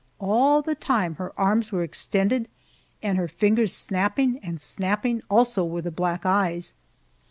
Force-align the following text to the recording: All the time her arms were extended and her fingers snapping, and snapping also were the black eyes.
All 0.19 0.63
the 0.63 0.73
time 0.73 1.17
her 1.17 1.31
arms 1.39 1.71
were 1.71 1.83
extended 1.83 2.47
and 3.03 3.19
her 3.19 3.27
fingers 3.27 3.71
snapping, 3.71 4.39
and 4.39 4.59
snapping 4.59 5.21
also 5.29 5.63
were 5.63 5.83
the 5.83 5.91
black 5.91 6.25
eyes. 6.25 6.73